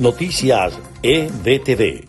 Noticias 0.00 0.78
EBTV. 1.02 2.08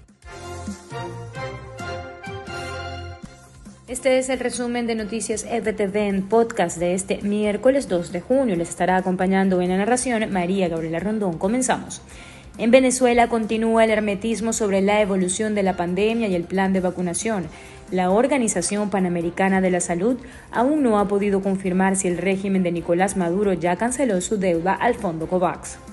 Este 3.90 4.18
es 4.18 4.30
el 4.30 4.40
resumen 4.40 4.88
de 4.88 4.96
Noticias 4.96 5.44
EBTV 5.44 5.98
en 5.98 6.30
podcast 6.30 6.78
de 6.78 6.94
este 6.94 7.22
miércoles 7.22 7.90
2 7.90 8.14
de 8.14 8.22
junio. 8.22 8.56
Les 8.56 8.70
estará 8.70 8.96
acompañando 8.96 9.60
en 9.60 9.68
la 9.68 9.78
narración 9.78 10.32
María 10.32 10.70
Gabriela 10.70 11.02
Rondón. 11.02 11.38
Comenzamos. 11.38 12.02
En 12.58 12.72
Venezuela 12.72 13.28
continúa 13.28 13.84
el 13.84 13.90
hermetismo 13.90 14.54
sobre 14.54 14.82
la 14.82 15.02
evolución 15.02 15.54
de 15.54 15.64
la 15.64 15.76
pandemia 15.76 16.30
y 16.30 16.36
el 16.36 16.46
plan 16.46 16.72
de 16.72 16.80
vacunación. 16.80 17.48
La 17.92 18.10
Organización 18.10 18.90
Panamericana 18.90 19.60
de 19.60 19.70
la 19.70 19.82
Salud 19.82 20.16
aún 20.50 20.82
no 20.82 20.98
ha 20.98 21.10
podido 21.10 21.42
confirmar 21.44 21.98
si 21.98 22.08
el 22.08 22.20
régimen 22.20 22.64
de 22.64 22.72
Nicolás 22.72 23.18
Maduro 23.18 23.52
ya 23.52 23.76
canceló 23.76 24.22
su 24.22 24.38
deuda 24.38 24.76
al 24.76 24.96
fondo 24.96 25.28
COVAX 25.28 25.91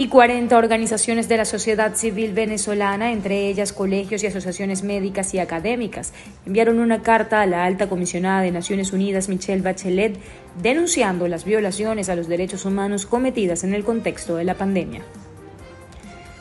y 0.00 0.08
40 0.08 0.56
organizaciones 0.56 1.28
de 1.28 1.36
la 1.36 1.44
sociedad 1.44 1.94
civil 1.94 2.32
venezolana, 2.32 3.12
entre 3.12 3.48
ellas 3.48 3.74
colegios 3.74 4.22
y 4.22 4.28
asociaciones 4.28 4.82
médicas 4.82 5.34
y 5.34 5.38
académicas, 5.38 6.14
enviaron 6.46 6.78
una 6.78 7.02
carta 7.02 7.42
a 7.42 7.46
la 7.46 7.66
alta 7.66 7.86
comisionada 7.86 8.40
de 8.40 8.50
Naciones 8.50 8.94
Unidas, 8.94 9.28
Michelle 9.28 9.60
Bachelet, 9.60 10.16
denunciando 10.62 11.28
las 11.28 11.44
violaciones 11.44 12.08
a 12.08 12.16
los 12.16 12.28
derechos 12.28 12.64
humanos 12.64 13.04
cometidas 13.04 13.62
en 13.62 13.74
el 13.74 13.84
contexto 13.84 14.36
de 14.36 14.44
la 14.44 14.54
pandemia. 14.54 15.02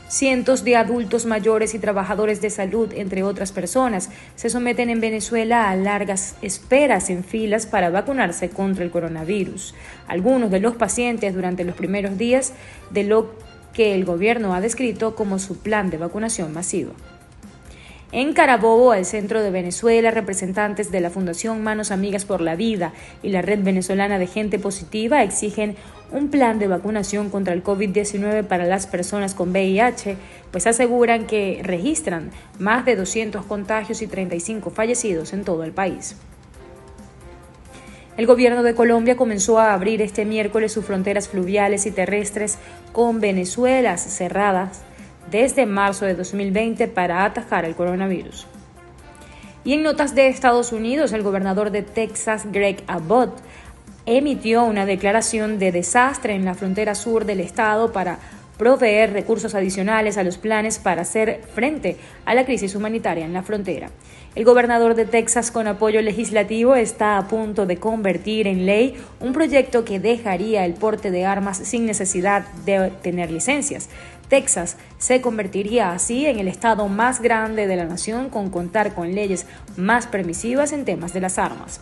Cientos 0.07 0.63
de 0.63 0.77
adultos 0.77 1.25
mayores 1.25 1.75
y 1.75 1.80
trabajadores 1.80 2.39
de 2.41 2.49
salud, 2.49 2.94
entre 2.95 3.23
otras 3.23 3.52
personas, 3.52 4.09
se 4.35 4.49
someten 4.49 4.89
en 4.89 5.02
Venezuela 5.02 5.69
a 5.69 5.75
largas 5.75 6.35
esperas 6.41 7.09
en 7.09 7.25
filas 7.25 7.66
para 7.66 7.89
vacunarse 7.89 8.49
contra 8.49 8.85
el 8.85 8.89
coronavirus. 8.89 9.75
Algunos 10.07 10.49
de 10.49 10.61
los 10.61 10.77
pacientes 10.77 11.35
durante 11.35 11.66
los 11.66 11.75
primeros 11.75 12.17
días 12.17 12.53
de 12.89 13.03
lo 13.03 13.48
que 13.73 13.95
el 13.95 14.05
gobierno 14.05 14.53
ha 14.53 14.61
descrito 14.61 15.15
como 15.15 15.39
su 15.39 15.57
plan 15.57 15.89
de 15.89 15.97
vacunación 15.97 16.53
masivo. 16.53 16.94
En 18.11 18.33
Carabobo, 18.33 18.95
el 18.95 19.05
centro 19.05 19.44
de 19.44 19.52
Venezuela, 19.52 20.09
representantes 20.09 20.91
de 20.91 20.99
la 20.99 21.11
Fundación 21.11 21.61
Manos 21.61 21.91
Amigas 21.91 22.25
por 22.25 22.41
la 22.41 22.55
Vida 22.55 22.91
y 23.21 23.29
la 23.29 23.44
Red 23.44 23.63
Venezolana 23.63 24.17
de 24.17 24.25
Gente 24.25 24.57
Positiva 24.57 25.21
exigen 25.21 25.75
un 26.11 26.29
plan 26.29 26.57
de 26.57 26.67
vacunación 26.67 27.29
contra 27.29 27.53
el 27.53 27.63
COVID-19 27.63 28.45
para 28.45 28.66
las 28.66 28.88
personas 28.88 29.35
con 29.35 29.52
VIH, 29.52 30.17
pues 30.49 30.66
aseguran 30.66 31.27
que 31.27 31.61
registran 31.63 32.31
más 32.57 32.83
de 32.83 32.95
200 32.95 33.45
contagios 33.45 34.01
y 34.01 34.07
35 34.07 34.72
fallecidos 34.72 35.31
en 35.33 35.44
todo 35.44 35.63
el 35.63 35.72
país. 35.72 36.16
El 38.20 38.28
gobierno 38.28 38.64
de 38.64 38.75
Colombia 38.75 39.16
comenzó 39.16 39.59
a 39.59 39.72
abrir 39.72 40.02
este 40.02 40.25
miércoles 40.25 40.73
sus 40.73 40.84
fronteras 40.84 41.30
fluviales 41.30 41.86
y 41.86 41.92
terrestres 41.92 42.58
con 42.92 43.22
Venezuela 43.22 43.98
cerradas 43.98 44.81
desde 45.31 45.66
marzo 45.66 46.03
de 46.03 46.16
2020 46.16 46.90
para 46.90 47.23
atajar 47.23 47.64
el 47.64 47.75
coronavirus. 47.75 48.45
Y 49.64 49.72
en 49.72 49.84
notas 49.84 50.16
de 50.16 50.28
Estados 50.28 50.73
Unidos, 50.73 51.14
el 51.14 51.23
gobernador 51.23 51.72
de 51.72 51.81
Texas, 51.81 52.47
Greg 52.52 52.84
Abbott, 52.88 53.38
emitió 54.06 54.66
una 54.66 54.86
declaración 54.86 55.58
de 55.58 55.72
desastre 55.72 56.36
en 56.36 56.44
la 56.44 56.56
frontera 56.56 56.95
sur 56.95 57.23
del 57.23 57.40
estado 57.40 57.94
para 57.94 58.20
proveer 58.59 59.13
recursos 59.13 59.55
adicionales 59.55 60.17
a 60.17 60.23
los 60.23 60.38
planes 60.38 60.79
para 60.79 61.03
hacer 61.03 61.41
frente 61.55 61.95
a 62.25 62.35
la 62.35 62.45
crisis 62.45 62.75
humanitaria 62.75 63.25
en 63.25 63.31
la 63.31 63.41
frontera. 63.41 63.89
El 64.35 64.43
gobernador 64.43 64.95
de 64.95 65.05
Texas, 65.05 65.49
con 65.49 65.66
apoyo 65.66 66.01
legislativo, 66.01 66.75
está 66.75 67.17
a 67.17 67.27
punto 67.29 67.66
de 67.66 67.77
convertir 67.77 68.47
en 68.47 68.66
ley 68.66 68.95
un 69.21 69.31
proyecto 69.31 69.85
que 69.85 70.01
dejaría 70.01 70.66
el 70.66 70.73
porte 70.73 71.09
de 71.09 71.25
armas 71.25 71.57
sin 71.57 71.85
necesidad 71.85 72.45
de 72.66 72.91
tener 73.01 73.31
licencias. 73.31 73.89
Texas 74.27 74.75
se 74.97 75.21
convertiría 75.21 75.91
así 75.94 76.25
en 76.25 76.38
el 76.38 76.49
estado 76.49 76.89
más 76.89 77.21
grande 77.21 77.66
de 77.66 77.77
la 77.77 77.85
nación 77.85 78.29
con 78.29 78.49
contar 78.49 78.94
con 78.94 79.16
leyes 79.16 79.45
más 79.77 80.05
permisivas 80.05 80.73
en 80.73 80.84
temas 80.84 81.13
de 81.13 81.22
las 81.22 81.39
armas. 81.39 81.79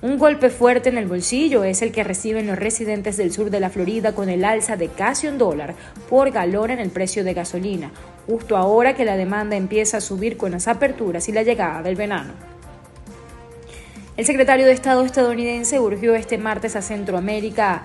Un 0.00 0.16
golpe 0.16 0.48
fuerte 0.48 0.90
en 0.90 0.96
el 0.96 1.08
bolsillo 1.08 1.64
es 1.64 1.82
el 1.82 1.90
que 1.90 2.04
reciben 2.04 2.46
los 2.46 2.56
residentes 2.56 3.16
del 3.16 3.32
sur 3.32 3.50
de 3.50 3.58
la 3.58 3.68
Florida 3.68 4.14
con 4.14 4.28
el 4.28 4.44
alza 4.44 4.76
de 4.76 4.86
casi 4.86 5.26
un 5.26 5.38
dólar 5.38 5.74
por 6.08 6.30
galón 6.30 6.70
en 6.70 6.78
el 6.78 6.90
precio 6.90 7.24
de 7.24 7.34
gasolina, 7.34 7.90
justo 8.28 8.56
ahora 8.56 8.94
que 8.94 9.04
la 9.04 9.16
demanda 9.16 9.56
empieza 9.56 9.96
a 9.96 10.00
subir 10.00 10.36
con 10.36 10.52
las 10.52 10.68
aperturas 10.68 11.28
y 11.28 11.32
la 11.32 11.42
llegada 11.42 11.82
del 11.82 11.96
verano. 11.96 12.32
El 14.16 14.24
secretario 14.24 14.66
de 14.66 14.72
Estado 14.72 15.04
estadounidense 15.04 15.80
urgió 15.80 16.14
este 16.14 16.38
martes 16.38 16.76
a 16.76 16.82
Centroamérica 16.82 17.82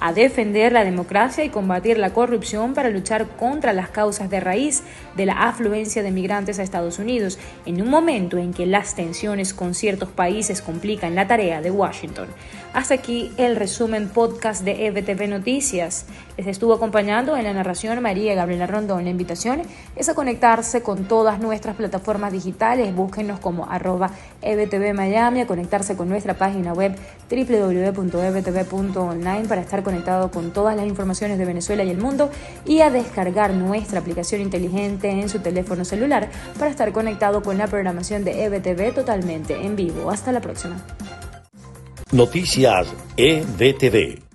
a 0.00 0.12
defender 0.12 0.72
la 0.72 0.84
democracia 0.84 1.44
y 1.44 1.50
combatir 1.50 1.98
la 1.98 2.12
corrupción 2.12 2.74
para 2.74 2.90
luchar 2.90 3.26
contra 3.36 3.72
las 3.72 3.88
causas 3.88 4.28
de 4.30 4.40
raíz 4.40 4.82
de 5.16 5.26
la 5.26 5.48
afluencia 5.48 6.02
de 6.02 6.10
migrantes 6.10 6.58
a 6.58 6.62
Estados 6.62 6.98
Unidos, 6.98 7.38
en 7.64 7.80
un 7.80 7.88
momento 7.88 8.36
en 8.38 8.52
que 8.52 8.66
las 8.66 8.94
tensiones 8.94 9.54
con 9.54 9.74
ciertos 9.74 10.10
países 10.10 10.62
complican 10.62 11.14
la 11.14 11.26
tarea 11.26 11.60
de 11.62 11.70
Washington. 11.70 12.28
Hasta 12.76 12.94
aquí 12.94 13.32
el 13.38 13.56
resumen 13.56 14.08
podcast 14.10 14.62
de 14.62 14.86
EBTV 14.86 15.28
Noticias. 15.28 16.04
Les 16.36 16.46
estuvo 16.46 16.74
acompañando 16.74 17.34
en 17.34 17.44
la 17.44 17.54
narración 17.54 18.02
María 18.02 18.34
Gabriela 18.34 18.66
Rondón. 18.66 19.04
La 19.04 19.10
invitación 19.10 19.62
es 19.96 20.10
a 20.10 20.14
conectarse 20.14 20.82
con 20.82 21.04
todas 21.08 21.40
nuestras 21.40 21.74
plataformas 21.76 22.32
digitales. 22.32 22.94
Búsquenos 22.94 23.40
como 23.40 23.64
arroba 23.70 24.10
EBTV 24.42 24.92
Miami, 24.92 25.40
a 25.40 25.46
conectarse 25.46 25.96
con 25.96 26.10
nuestra 26.10 26.34
página 26.34 26.74
web 26.74 26.94
www.ebtv.online 27.30 28.68
para 29.48 29.62
estar 29.62 29.82
conectado 29.86 30.32
con 30.32 30.52
todas 30.52 30.74
las 30.76 30.84
informaciones 30.84 31.38
de 31.38 31.44
Venezuela 31.44 31.84
y 31.84 31.90
el 31.90 31.98
mundo 31.98 32.28
y 32.64 32.80
a 32.80 32.90
descargar 32.90 33.54
nuestra 33.54 34.00
aplicación 34.00 34.40
inteligente 34.40 35.08
en 35.08 35.28
su 35.28 35.38
teléfono 35.38 35.84
celular 35.84 36.28
para 36.58 36.72
estar 36.72 36.90
conectado 36.90 37.40
con 37.40 37.56
la 37.56 37.68
programación 37.68 38.24
de 38.24 38.44
EBTV 38.46 38.92
totalmente 38.92 39.54
en 39.64 39.76
vivo. 39.76 40.10
Hasta 40.10 40.32
la 40.32 40.40
próxima. 40.40 40.84
Noticias 42.10 42.88
EBTV. 43.16 44.25